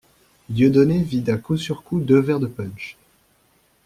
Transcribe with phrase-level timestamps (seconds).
[0.49, 2.97] Dieudonné vida coup sur coup deux verres de punch.